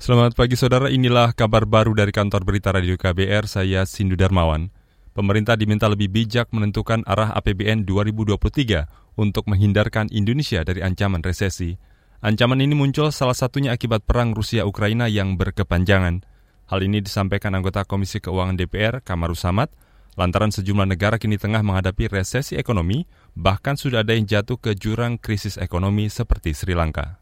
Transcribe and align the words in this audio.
Selamat 0.00 0.32
pagi 0.32 0.56
saudara, 0.56 0.88
inilah 0.88 1.36
kabar 1.36 1.68
baru 1.68 1.92
dari 1.92 2.08
kantor 2.08 2.48
berita 2.48 2.72
Radio 2.72 2.96
KBR, 2.96 3.44
saya 3.44 3.84
Sindu 3.84 4.16
Darmawan. 4.16 4.72
Pemerintah 5.12 5.60
diminta 5.60 5.92
lebih 5.92 6.08
bijak 6.08 6.48
menentukan 6.56 7.04
arah 7.04 7.36
APBN 7.36 7.84
2023 7.84 9.20
untuk 9.20 9.44
menghindarkan 9.52 10.08
Indonesia 10.08 10.64
dari 10.64 10.80
ancaman 10.80 11.20
resesi. 11.20 11.76
Ancaman 12.24 12.64
ini 12.64 12.72
muncul 12.72 13.12
salah 13.12 13.36
satunya 13.36 13.76
akibat 13.76 14.08
perang 14.08 14.32
Rusia-Ukraina 14.32 15.04
yang 15.12 15.36
berkepanjangan. 15.36 16.24
Hal 16.72 16.80
ini 16.80 17.04
disampaikan 17.04 17.52
anggota 17.52 17.84
Komisi 17.84 18.24
Keuangan 18.24 18.56
DPR, 18.56 19.04
Kamaru 19.04 19.36
Samad, 19.36 19.68
lantaran 20.16 20.48
sejumlah 20.48 20.96
negara 20.96 21.20
kini 21.20 21.36
tengah 21.36 21.60
menghadapi 21.60 22.08
resesi 22.08 22.56
ekonomi, 22.56 23.04
bahkan 23.36 23.76
sudah 23.76 24.00
ada 24.00 24.16
yang 24.16 24.24
jatuh 24.24 24.56
ke 24.56 24.72
jurang 24.80 25.20
krisis 25.20 25.60
ekonomi 25.60 26.08
seperti 26.08 26.56
Sri 26.56 26.72
Lanka 26.72 27.19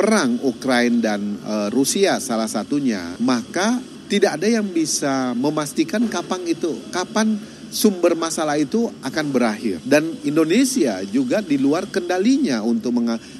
perang 0.00 0.40
Ukraina 0.40 1.12
dan 1.12 1.36
e, 1.36 1.54
Rusia 1.68 2.16
salah 2.24 2.48
satunya, 2.48 3.20
maka 3.20 3.76
tidak 4.08 4.40
ada 4.40 4.48
yang 4.48 4.64
bisa 4.64 5.36
memastikan 5.36 6.08
kapan 6.08 6.40
itu, 6.48 6.72
kapan 6.88 7.36
sumber 7.68 8.16
masalah 8.16 8.56
itu 8.56 8.88
akan 9.04 9.26
berakhir. 9.28 9.78
Dan 9.84 10.16
Indonesia 10.24 11.04
juga 11.04 11.44
di 11.44 11.60
luar 11.60 11.84
kendalinya 11.86 12.64
untuk 12.64 12.96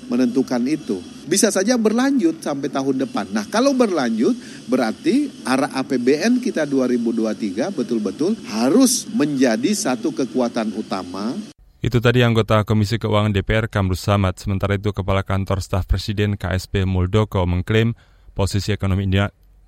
menentukan 0.07 0.63
itu. 0.69 1.01
Bisa 1.25 1.49
saja 1.49 1.81
berlanjut 1.81 2.45
sampai 2.45 2.69
tahun 2.69 3.09
depan. 3.09 3.33
Nah 3.33 3.49
kalau 3.49 3.73
berlanjut 3.73 4.37
berarti 4.69 5.33
arah 5.49 5.73
APBN 5.73 6.45
kita 6.45 6.69
2023 6.69 7.73
betul-betul 7.73 8.37
harus 8.53 9.09
menjadi 9.11 9.71
satu 9.75 10.13
kekuatan 10.13 10.77
utama 10.77 11.35
itu 11.81 11.97
tadi 11.97 12.21
anggota 12.21 12.61
Komisi 12.69 13.01
Keuangan 13.01 13.33
DPR 13.33 13.65
Kamrus 13.65 14.05
Samad. 14.05 14.37
Sementara 14.37 14.77
itu 14.77 14.93
Kepala 14.93 15.25
Kantor 15.25 15.65
Staf 15.65 15.89
Presiden 15.89 16.37
KSP 16.37 16.85
Muldoko 16.85 17.49
mengklaim 17.49 17.97
posisi 18.37 18.77
ekonomi 18.77 19.09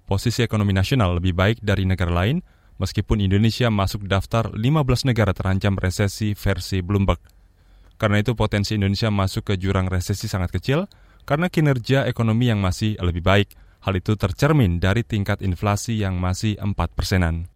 posisi 0.04 0.44
ekonomi 0.44 0.76
nasional 0.76 1.16
lebih 1.16 1.32
baik 1.32 1.64
dari 1.64 1.88
negara 1.88 2.12
lain 2.12 2.44
meskipun 2.76 3.24
Indonesia 3.24 3.72
masuk 3.72 4.04
daftar 4.04 4.52
15 4.52 5.08
negara 5.08 5.32
terancam 5.32 5.72
resesi 5.80 6.36
versi 6.36 6.84
Bloomberg. 6.84 7.20
Karena 7.96 8.20
itu 8.20 8.36
potensi 8.36 8.76
Indonesia 8.76 9.08
masuk 9.08 9.48
ke 9.48 9.54
jurang 9.56 9.88
resesi 9.88 10.28
sangat 10.28 10.52
kecil 10.52 10.90
karena 11.24 11.48
kinerja 11.48 12.04
ekonomi 12.04 12.52
yang 12.52 12.60
masih 12.60 12.98
lebih 13.00 13.24
baik. 13.24 13.56
Hal 13.82 13.96
itu 13.96 14.20
tercermin 14.20 14.78
dari 14.78 15.00
tingkat 15.00 15.40
inflasi 15.40 15.96
yang 15.96 16.20
masih 16.20 16.60
4 16.60 16.76
persenan. 16.92 17.51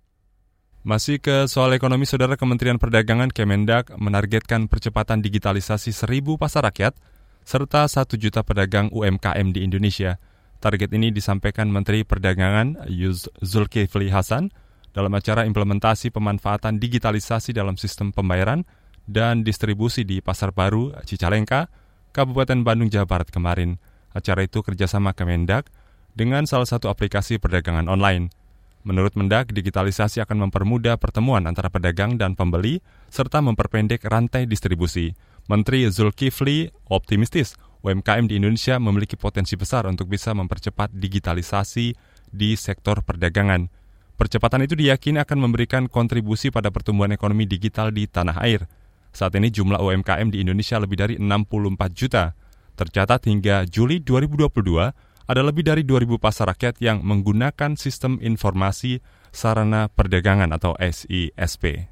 Masih 0.86 1.18
ke 1.18 1.50
soal 1.50 1.74
ekonomi, 1.74 2.06
Saudara 2.06 2.38
Kementerian 2.38 2.78
Perdagangan 2.78 3.34
Kemendak 3.34 3.90
menargetkan 3.98 4.70
percepatan 4.70 5.18
digitalisasi 5.18 5.90
seribu 5.90 6.38
pasar 6.38 6.62
rakyat 6.62 6.94
serta 7.42 7.90
satu 7.90 8.14
juta 8.14 8.46
pedagang 8.46 8.86
UMKM 8.94 9.50
di 9.50 9.66
Indonesia. 9.66 10.22
Target 10.62 10.94
ini 10.94 11.10
disampaikan 11.10 11.74
Menteri 11.74 12.06
Perdagangan 12.06 12.86
Yuz 12.86 13.26
Zulkifli 13.42 14.14
Hasan 14.14 14.54
dalam 14.94 15.10
acara 15.10 15.42
implementasi 15.42 16.14
pemanfaatan 16.14 16.78
digitalisasi 16.78 17.50
dalam 17.50 17.74
sistem 17.74 18.14
pembayaran 18.14 18.62
dan 19.10 19.42
distribusi 19.42 20.06
di 20.06 20.22
Pasar 20.22 20.54
Baru, 20.54 20.94
Cicalengka, 21.02 21.66
Kabupaten 22.14 22.62
Bandung, 22.62 22.94
Jawa 22.94 23.10
Barat 23.10 23.34
kemarin. 23.34 23.82
Acara 24.14 24.46
itu 24.46 24.62
kerjasama 24.62 25.18
Kemendak 25.18 25.66
dengan 26.14 26.46
salah 26.46 26.70
satu 26.70 26.86
aplikasi 26.94 27.42
perdagangan 27.42 27.90
online. 27.90 28.45
Menurut 28.86 29.18
Mendak, 29.18 29.50
digitalisasi 29.50 30.22
akan 30.22 30.46
mempermudah 30.46 30.94
pertemuan 30.94 31.42
antara 31.42 31.66
pedagang 31.66 32.14
dan 32.14 32.38
pembeli 32.38 32.78
serta 33.10 33.42
memperpendek 33.42 34.06
rantai 34.06 34.46
distribusi. 34.46 35.10
Menteri 35.50 35.90
Zulkifli 35.90 36.70
optimistis 36.86 37.58
UMKM 37.82 38.30
di 38.30 38.38
Indonesia 38.38 38.78
memiliki 38.78 39.18
potensi 39.18 39.58
besar 39.58 39.90
untuk 39.90 40.06
bisa 40.06 40.30
mempercepat 40.38 40.94
digitalisasi 40.94 41.98
di 42.30 42.54
sektor 42.54 43.02
perdagangan. 43.02 43.66
Percepatan 44.14 44.62
itu 44.62 44.78
diyakini 44.78 45.18
akan 45.18 45.38
memberikan 45.50 45.90
kontribusi 45.90 46.54
pada 46.54 46.70
pertumbuhan 46.70 47.10
ekonomi 47.10 47.42
digital 47.42 47.90
di 47.90 48.06
tanah 48.06 48.38
air. 48.38 48.70
Saat 49.10 49.34
ini 49.34 49.50
jumlah 49.50 49.82
UMKM 49.82 50.30
di 50.30 50.46
Indonesia 50.46 50.78
lebih 50.78 50.94
dari 50.94 51.14
64 51.18 51.90
juta. 51.90 52.38
Tercatat 52.78 53.26
hingga 53.26 53.66
Juli 53.66 53.98
2022, 53.98 55.05
ada 55.26 55.42
lebih 55.42 55.66
dari 55.66 55.82
2.000 55.82 56.22
pasar 56.22 56.54
rakyat 56.54 56.78
yang 56.78 57.02
menggunakan 57.02 57.74
sistem 57.74 58.22
informasi 58.22 59.02
sarana 59.34 59.90
perdagangan 59.90 60.54
atau 60.54 60.78
SISP. 60.78 61.90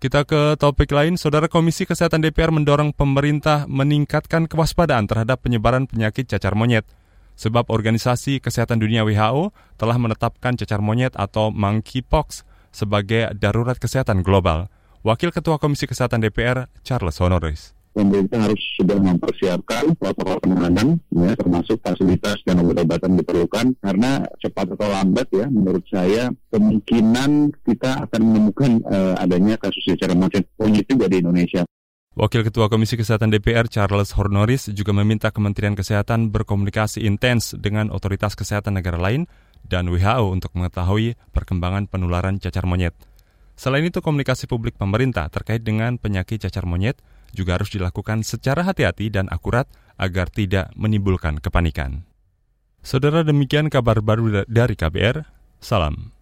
Kita 0.00 0.24
ke 0.24 0.56
topik 0.56 0.88
lain, 0.96 1.20
Saudara 1.20 1.44
Komisi 1.44 1.84
Kesehatan 1.84 2.24
DPR 2.24 2.48
mendorong 2.48 2.96
pemerintah 2.96 3.68
meningkatkan 3.68 4.48
kewaspadaan 4.48 5.04
terhadap 5.04 5.44
penyebaran 5.44 5.84
penyakit 5.84 6.24
cacar 6.24 6.56
monyet. 6.56 6.88
Sebab 7.36 7.68
Organisasi 7.68 8.40
Kesehatan 8.40 8.80
Dunia 8.80 9.04
WHO 9.04 9.52
telah 9.76 9.96
menetapkan 10.00 10.56
cacar 10.56 10.80
monyet 10.80 11.12
atau 11.20 11.52
monkeypox 11.52 12.48
sebagai 12.72 13.28
darurat 13.36 13.76
kesehatan 13.76 14.24
global. 14.24 14.72
Wakil 15.04 15.36
Ketua 15.36 15.60
Komisi 15.60 15.84
Kesehatan 15.84 16.24
DPR, 16.24 16.68
Charles 16.80 17.20
Honoris 17.20 17.79
pemerintah 17.90 18.46
harus 18.46 18.60
sudah 18.78 18.98
mempersiapkan 18.98 19.94
protokol 19.98 20.38
penanganan 20.42 21.02
ya 21.10 21.34
termasuk 21.34 21.82
fasilitas 21.82 22.38
dan 22.46 22.62
obat-obatan 22.62 23.18
diperlukan 23.18 23.66
karena 23.82 24.24
cepat 24.38 24.78
atau 24.78 24.88
lambat 24.88 25.26
ya 25.34 25.46
menurut 25.50 25.82
saya 25.90 26.30
kemungkinan 26.54 27.54
kita 27.66 28.06
akan 28.06 28.20
menemukan 28.22 28.70
uh, 28.86 29.14
adanya 29.18 29.58
kasus 29.58 29.82
secara 29.82 30.14
macet 30.14 30.46
monyet 30.56 30.86
juga 30.86 31.10
di 31.10 31.18
Indonesia. 31.18 31.62
Wakil 32.18 32.42
Ketua 32.42 32.66
Komisi 32.66 32.98
Kesehatan 32.98 33.30
DPR 33.30 33.70
Charles 33.70 34.18
Hornoris 34.18 34.66
juga 34.74 34.90
meminta 34.90 35.30
Kementerian 35.30 35.78
Kesehatan 35.78 36.34
berkomunikasi 36.34 37.06
intens 37.06 37.54
dengan 37.54 37.86
otoritas 37.94 38.34
kesehatan 38.34 38.82
negara 38.82 38.98
lain 38.98 39.30
dan 39.62 39.86
WHO 39.86 40.26
untuk 40.26 40.50
mengetahui 40.58 41.14
perkembangan 41.30 41.86
penularan 41.86 42.42
cacar 42.42 42.66
monyet. 42.66 42.98
Selain 43.54 43.86
itu, 43.86 44.02
komunikasi 44.02 44.50
publik 44.50 44.74
pemerintah 44.74 45.30
terkait 45.30 45.62
dengan 45.62 46.02
penyakit 46.02 46.42
cacar 46.42 46.66
monyet 46.66 46.98
juga 47.32 47.56
harus 47.58 47.70
dilakukan 47.72 48.22
secara 48.26 48.66
hati-hati 48.66 49.10
dan 49.10 49.26
akurat 49.32 49.66
agar 50.00 50.28
tidak 50.32 50.72
menimbulkan 50.74 51.38
kepanikan. 51.38 52.08
Saudara 52.80 53.20
demikian 53.20 53.68
kabar 53.68 54.00
baru 54.00 54.48
dari 54.48 54.72
KBR. 54.72 55.28
Salam. 55.60 56.19